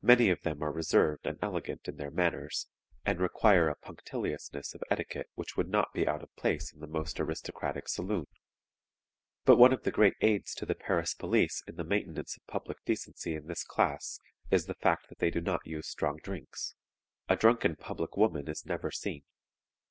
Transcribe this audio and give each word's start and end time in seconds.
Many 0.00 0.30
of 0.30 0.40
them 0.40 0.62
are 0.64 0.72
reserved 0.72 1.26
and 1.26 1.38
elegant 1.42 1.86
in 1.86 1.98
their 1.98 2.10
manners, 2.10 2.66
and 3.04 3.20
require 3.20 3.68
a 3.68 3.76
punctiliousness 3.76 4.74
of 4.74 4.82
etiquette 4.90 5.28
which 5.34 5.54
would 5.54 5.68
not 5.68 5.92
be 5.92 6.08
out 6.08 6.22
of 6.22 6.34
place 6.34 6.72
in 6.72 6.80
the 6.80 6.86
most 6.86 7.20
aristocratic 7.20 7.86
saloon. 7.86 8.24
But 9.44 9.58
one 9.58 9.74
of 9.74 9.82
the 9.82 9.90
great 9.90 10.14
aids 10.22 10.54
to 10.54 10.64
the 10.64 10.74
Paris 10.74 11.12
police 11.12 11.62
in 11.68 11.76
the 11.76 11.84
maintenance 11.84 12.38
of 12.38 12.46
public 12.46 12.82
decency 12.86 13.34
in 13.34 13.48
this 13.48 13.62
class, 13.62 14.18
is 14.50 14.64
the 14.64 14.72
fact 14.72 15.10
that 15.10 15.18
they 15.18 15.28
do 15.30 15.42
not 15.42 15.66
use 15.66 15.86
strong 15.88 16.16
drinks; 16.22 16.74
a 17.28 17.36
drunken 17.36 17.76
public 17.76 18.16
woman 18.16 18.48
is 18.48 18.64
never 18.64 18.90
seen. 18.90 19.24